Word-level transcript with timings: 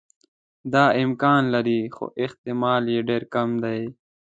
دا 0.73 0.85
امکان 1.03 1.41
لري 1.53 1.79
خو 1.95 2.05
احتمال 2.23 2.83
یې 2.93 2.99
ډېر 3.09 3.23
کم 3.33 3.49
دی. 3.63 3.81